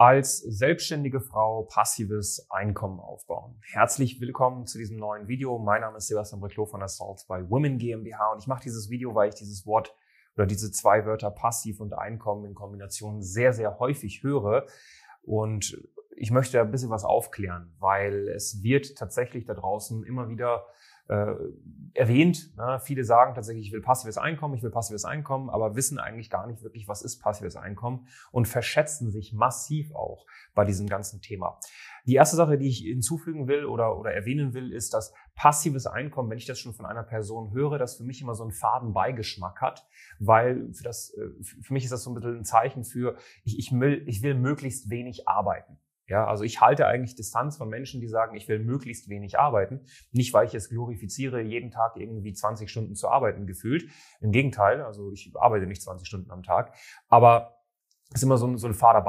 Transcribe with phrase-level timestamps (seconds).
[0.00, 3.60] Als selbstständige Frau passives Einkommen aufbauen.
[3.60, 5.58] Herzlich willkommen zu diesem neuen Video.
[5.58, 8.88] Mein Name ist Sebastian Breclo von der Salts by Women GmbH und ich mache dieses
[8.88, 9.94] Video, weil ich dieses Wort
[10.36, 14.64] oder diese zwei Wörter passiv und Einkommen in Kombination sehr, sehr häufig höre.
[15.20, 15.76] Und
[16.16, 20.64] ich möchte ein bisschen was aufklären, weil es wird tatsächlich da draußen immer wieder
[21.10, 21.34] äh,
[21.94, 22.56] erwähnt.
[22.56, 22.80] Ne?
[22.84, 26.46] Viele sagen tatsächlich, ich will passives Einkommen, ich will passives Einkommen, aber wissen eigentlich gar
[26.46, 30.24] nicht wirklich, was ist passives Einkommen und verschätzen sich massiv auch
[30.54, 31.58] bei diesem ganzen Thema.
[32.06, 36.30] Die erste Sache, die ich hinzufügen will oder, oder erwähnen will, ist, dass passives Einkommen,
[36.30, 38.92] wenn ich das schon von einer Person höre, das für mich immer so einen faden
[38.92, 39.86] Beigeschmack hat,
[40.20, 43.58] weil für, das, äh, für mich ist das so ein bisschen ein Zeichen für, ich,
[43.58, 45.78] ich, will, ich will möglichst wenig arbeiten.
[46.10, 49.86] Ja, also ich halte eigentlich Distanz von Menschen, die sagen, ich will möglichst wenig arbeiten.
[50.10, 53.88] Nicht, weil ich es glorifiziere, jeden Tag irgendwie 20 Stunden zu arbeiten gefühlt.
[54.20, 56.74] Im Gegenteil, also ich arbeite nicht 20 Stunden am Tag.
[57.08, 57.60] Aber
[58.08, 59.04] es ist immer so ein, so ein fader.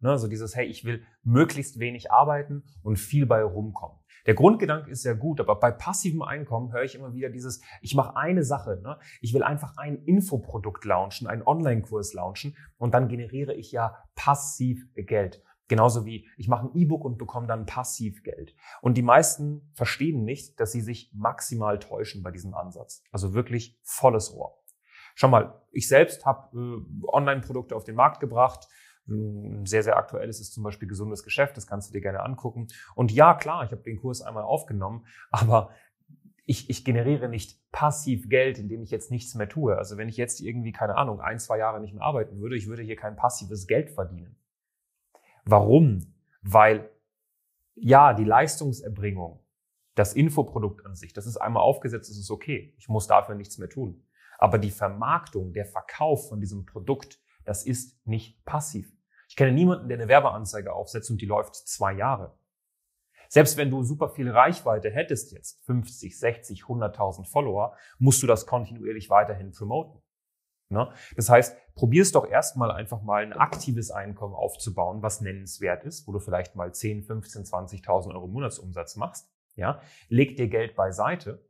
[0.00, 0.10] Ne?
[0.10, 3.96] Also dieses, hey, ich will möglichst wenig arbeiten und viel bei rumkommen.
[4.26, 7.94] Der Grundgedanke ist sehr gut, aber bei passivem Einkommen höre ich immer wieder dieses, ich
[7.94, 8.98] mache eine Sache, ne?
[9.22, 14.84] ich will einfach ein Infoprodukt launchen, einen Online-Kurs launchen und dann generiere ich ja passiv
[14.96, 15.42] Geld.
[15.68, 18.54] Genauso wie ich mache ein E-Book und bekomme dann Passivgeld.
[18.82, 23.02] Und die meisten verstehen nicht, dass sie sich maximal täuschen bei diesem Ansatz.
[23.10, 24.62] Also wirklich volles Rohr.
[25.16, 28.68] Schau mal, ich selbst habe äh, Online-Produkte auf den Markt gebracht.
[29.08, 31.56] Ein sehr, sehr aktuelles ist zum Beispiel gesundes Geschäft.
[31.56, 32.68] Das kannst du dir gerne angucken.
[32.94, 35.70] Und ja, klar, ich habe den Kurs einmal aufgenommen, aber
[36.44, 39.76] ich, ich generiere nicht passiv Geld, indem ich jetzt nichts mehr tue.
[39.76, 42.68] Also wenn ich jetzt irgendwie, keine Ahnung, ein, zwei Jahre nicht mehr arbeiten würde, ich
[42.68, 44.36] würde hier kein passives Geld verdienen.
[45.46, 46.12] Warum?
[46.42, 46.90] Weil
[47.76, 49.44] ja, die Leistungserbringung,
[49.94, 52.74] das Infoprodukt an sich, das ist einmal aufgesetzt, das ist okay.
[52.78, 54.04] Ich muss dafür nichts mehr tun.
[54.38, 58.92] Aber die Vermarktung, der Verkauf von diesem Produkt, das ist nicht passiv.
[59.28, 62.36] Ich kenne niemanden, der eine Werbeanzeige aufsetzt und die läuft zwei Jahre.
[63.28, 68.46] Selbst wenn du super viel Reichweite hättest jetzt, 50, 60, 100.000 Follower, musst du das
[68.46, 70.00] kontinuierlich weiterhin promoten.
[70.68, 70.92] Ne?
[71.14, 76.12] Das heißt, probier's doch erstmal einfach mal ein aktives Einkommen aufzubauen, was nennenswert ist, wo
[76.12, 79.30] du vielleicht mal 10, 15, 20.000 Euro Monatsumsatz machst.
[79.54, 81.46] Ja, leg dir Geld beiseite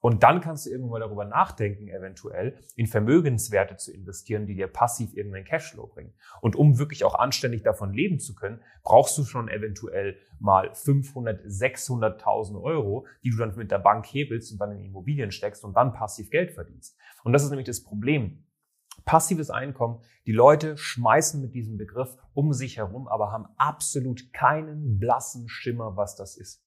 [0.00, 4.66] und dann kannst du irgendwann mal darüber nachdenken, eventuell in Vermögenswerte zu investieren, die dir
[4.66, 6.14] passiv irgendeinen Cashflow bringen.
[6.40, 11.44] Und um wirklich auch anständig davon leben zu können, brauchst du schon eventuell mal 500,
[11.44, 15.76] 600.000 Euro, die du dann mit der Bank hebelst und dann in Immobilien steckst und
[15.76, 16.96] dann passiv Geld verdienst.
[17.22, 18.44] Und das ist nämlich das Problem
[19.04, 20.00] Passives Einkommen.
[20.26, 25.96] Die Leute schmeißen mit diesem Begriff um sich herum, aber haben absolut keinen blassen Schimmer,
[25.96, 26.64] was das ist.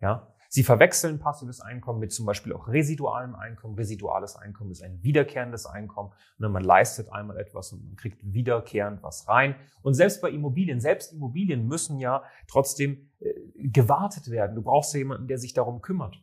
[0.00, 0.32] Ja?
[0.54, 3.74] Sie verwechseln passives Einkommen mit zum Beispiel auch residualem Einkommen.
[3.74, 6.12] Residuales Einkommen ist ein wiederkehrendes Einkommen.
[6.38, 9.54] Und man leistet einmal etwas und man kriegt wiederkehrend was rein.
[9.80, 14.54] Und selbst bei Immobilien, selbst Immobilien müssen ja trotzdem äh, gewartet werden.
[14.54, 16.22] Du brauchst ja jemanden, der sich darum kümmert.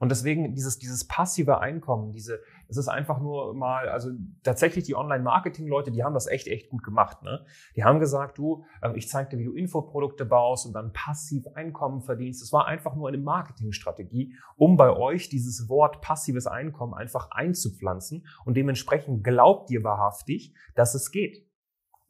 [0.00, 4.10] Und deswegen dieses, dieses passive Einkommen, diese, das ist einfach nur mal, also
[4.42, 7.22] tatsächlich die Online-Marketing-Leute, die haben das echt, echt gut gemacht.
[7.22, 7.44] Ne?
[7.76, 11.46] Die haben gesagt, du, ähm, ich zeig dir, wie du Infoprodukte baust und dann passiv
[11.54, 12.42] Einkommen verdienst.
[12.42, 18.26] Es war einfach nur eine Marketingstrategie, um bei euch dieses Wort passives Einkommen einfach einzupflanzen
[18.46, 21.49] und dementsprechend glaubt ihr wahrhaftig, dass es geht.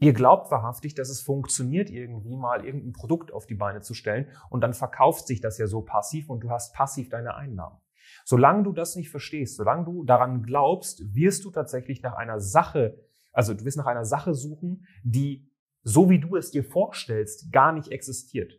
[0.02, 4.28] Ihr glaubt wahrhaftig, dass es funktioniert, irgendwie mal irgendein Produkt auf die Beine zu stellen
[4.48, 7.76] und dann verkauft sich das ja so passiv und du hast passiv deine Einnahmen.
[8.24, 12.98] Solange du das nicht verstehst, solange du daran glaubst, wirst du tatsächlich nach einer Sache,
[13.30, 15.46] also du wirst nach einer Sache suchen, die
[15.82, 18.54] so wie du es dir vorstellst, gar nicht existiert.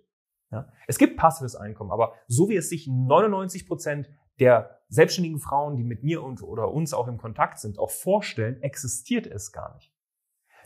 [0.52, 0.72] Ja?
[0.88, 4.10] Es gibt passives Einkommen, aber so wie es sich 99 Prozent
[4.40, 8.62] der selbstständigen Frauen, die mit mir und oder uns auch im Kontakt sind, auch vorstellen,
[8.62, 9.91] existiert es gar nicht.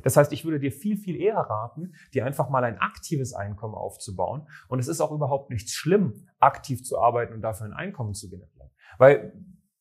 [0.03, 3.75] Das heißt, ich würde dir viel, viel eher raten, dir einfach mal ein aktives Einkommen
[3.75, 4.47] aufzubauen.
[4.67, 8.29] Und es ist auch überhaupt nichts schlimm, aktiv zu arbeiten und dafür ein Einkommen zu
[8.29, 8.69] generieren.
[8.97, 9.33] Weil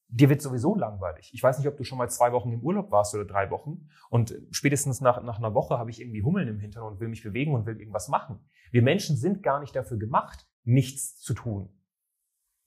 [0.09, 1.31] dir wird sowieso langweilig.
[1.35, 3.89] Ich weiß nicht, ob du schon mal zwei Wochen im Urlaub warst oder drei Wochen
[4.11, 7.23] und spätestens nach, nach einer Woche habe ich irgendwie Hummeln im Hintern und will mich
[7.23, 8.39] bewegen und will irgendwas machen.
[8.71, 11.69] Wir Menschen sind gar nicht dafür gemacht, nichts zu tun.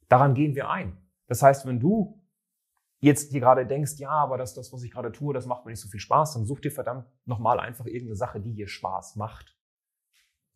[0.10, 0.98] Daran gehen wir ein.
[1.28, 2.22] Das heißt, wenn du
[3.00, 5.72] jetzt dir gerade denkst, ja, aber das, das, was ich gerade tue, das macht mir
[5.72, 9.16] nicht so viel Spaß, dann such dir verdammt nochmal einfach irgendeine Sache, die dir Spaß
[9.16, 9.58] macht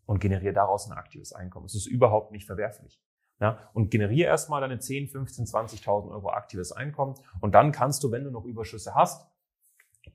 [0.05, 1.65] und generiere daraus ein aktives Einkommen.
[1.65, 3.01] Es ist überhaupt nicht verwerflich.
[3.39, 7.15] Ja, und generiere erstmal deine 10, 15, 20.000 Euro aktives Einkommen.
[7.39, 9.30] Und dann kannst du, wenn du noch Überschüsse hast,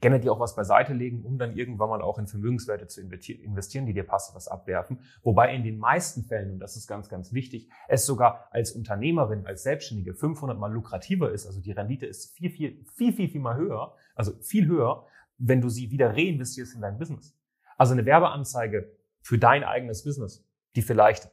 [0.00, 3.86] gerne dir auch was beiseite legen, um dann irgendwann mal auch in Vermögenswerte zu investieren,
[3.86, 5.00] die dir passiv was abwerfen.
[5.22, 9.46] Wobei in den meisten Fällen, und das ist ganz, ganz wichtig, es sogar als Unternehmerin,
[9.46, 11.46] als Selbstständige 500 mal lukrativer ist.
[11.46, 15.06] Also die Rendite ist viel, viel, viel, viel, viel mal höher, also viel höher,
[15.38, 17.36] wenn du sie wieder reinvestierst in dein Business.
[17.76, 21.30] Also eine Werbeanzeige für dein eigenes Business, die vielleicht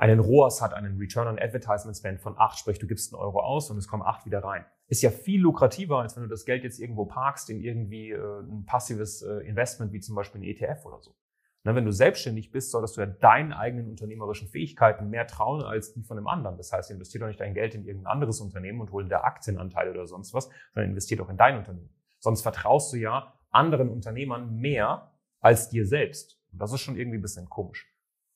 [0.00, 3.40] einen ROAS hat, einen Return on Advertisement Spend von acht, sprich du gibst einen Euro
[3.40, 4.64] aus und es kommen acht wieder rein.
[4.88, 8.40] Ist ja viel lukrativer, als wenn du das Geld jetzt irgendwo parkst in irgendwie äh,
[8.40, 11.14] ein passives äh, Investment, wie zum Beispiel ein ETF oder so.
[11.64, 15.92] Na, wenn du selbstständig bist, solltest du ja deinen eigenen unternehmerischen Fähigkeiten mehr trauen als
[15.92, 16.56] die von einem anderen.
[16.56, 19.90] Das heißt, investier doch nicht dein Geld in irgendein anderes Unternehmen und hol da Aktienanteile
[19.90, 21.90] oder sonst was, sondern investier doch in dein Unternehmen.
[22.18, 26.40] Sonst vertraust du ja anderen Unternehmern mehr als dir selbst.
[26.52, 27.89] Und das ist schon irgendwie ein bisschen komisch.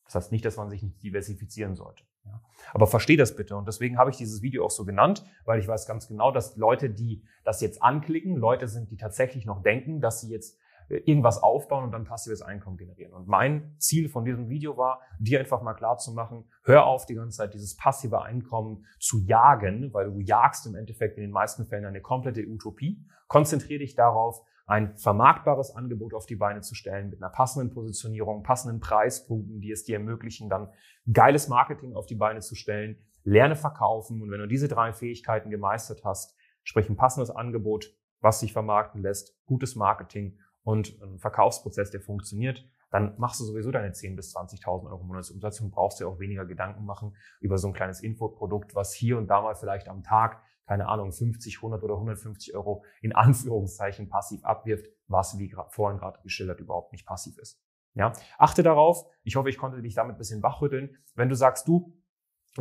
[0.04, 2.04] Das heißt nicht, dass man sich nicht diversifizieren sollte.
[2.24, 2.40] Ja.
[2.72, 3.56] Aber versteh das bitte.
[3.56, 6.56] Und deswegen habe ich dieses Video auch so genannt, weil ich weiß ganz genau, dass
[6.56, 10.58] Leute, die das jetzt anklicken, Leute sind, die tatsächlich noch denken, dass sie jetzt
[10.88, 13.12] äh, irgendwas aufbauen und dann passives Einkommen generieren.
[13.12, 17.06] Und mein Ziel von diesem Video war, dir einfach mal klar zu machen, hör auf
[17.06, 21.30] die ganze Zeit dieses passive Einkommen zu jagen, weil du jagst im Endeffekt in den
[21.30, 23.04] meisten Fällen eine komplette Utopie.
[23.28, 28.42] Konzentriere dich darauf, ein vermarktbares Angebot auf die Beine zu stellen mit einer passenden Positionierung,
[28.42, 30.70] passenden Preispunkten, die es dir ermöglichen, dann
[31.12, 35.50] geiles Marketing auf die Beine zu stellen, lerne verkaufen und wenn du diese drei Fähigkeiten
[35.50, 41.90] gemeistert hast, sprich ein passendes Angebot, was sich vermarkten lässt, gutes Marketing und ein Verkaufsprozess,
[41.90, 46.08] der funktioniert, dann machst du sowieso deine 10.000 bis 20.000 Euro Monatsumsatz und brauchst dir
[46.08, 49.88] auch weniger Gedanken machen über so ein kleines Infoprodukt, was hier und da mal vielleicht
[49.88, 55.54] am Tag keine Ahnung, 50, 100 oder 150 Euro in Anführungszeichen passiv abwirft, was, wie
[55.70, 57.60] vorhin gerade geschildert, überhaupt nicht passiv ist.
[57.94, 59.06] Ja, achte darauf.
[59.22, 60.96] Ich hoffe, ich konnte dich damit ein bisschen wachrütteln.
[61.14, 61.94] Wenn du sagst, du,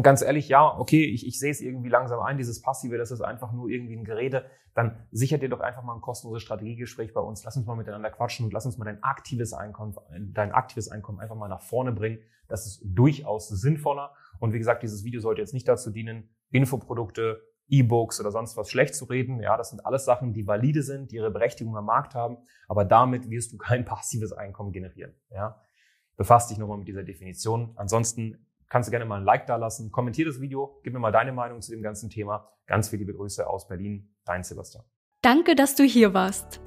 [0.02, 3.22] ganz ehrlich, ja, okay, ich, ich sehe es irgendwie langsam ein, dieses Passive, das ist
[3.22, 7.22] einfach nur irgendwie ein Gerede, dann sichert dir doch einfach mal ein kostenloses Strategiegespräch bei
[7.22, 7.44] uns.
[7.44, 9.96] Lass uns mal miteinander quatschen und lass uns mal dein aktives Einkommen,
[10.34, 12.20] dein aktives Einkommen einfach mal nach vorne bringen.
[12.48, 14.14] Das ist durchaus sinnvoller.
[14.40, 18.70] Und wie gesagt, dieses Video sollte jetzt nicht dazu dienen, Infoprodukte E-Books oder sonst was
[18.70, 19.40] schlecht zu reden.
[19.42, 22.38] Ja, das sind alles Sachen, die valide sind, die ihre Berechtigung am Markt haben,
[22.68, 25.14] aber damit wirst du kein passives Einkommen generieren.
[25.32, 25.62] Ja,
[26.18, 27.74] befasst dich nochmal mit dieser Definition.
[27.76, 31.12] Ansonsten kannst du gerne mal ein Like da lassen, kommentier das Video, gib mir mal
[31.12, 32.50] deine Meinung zu dem ganzen Thema.
[32.66, 34.84] Ganz viele liebe Grüße aus Berlin, dein Sebastian.
[35.22, 36.60] Danke, dass du hier warst.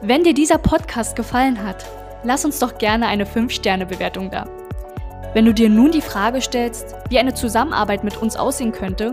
[0.00, 1.86] Wenn dir dieser Podcast gefallen hat,
[2.24, 4.48] lass uns doch gerne eine 5-Sterne-Bewertung da.
[5.34, 9.12] Wenn du dir nun die Frage stellst, wie eine Zusammenarbeit mit uns aussehen könnte,